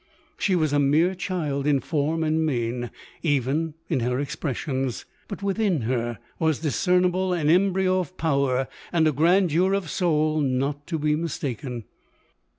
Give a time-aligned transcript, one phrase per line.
[0.39, 2.89] She was a mere child in form and mien—
[3.21, 9.11] even in her expressions; but within her was discernible an embryo of power, and a
[9.11, 11.83] grandeur of soul, not to be mistaken.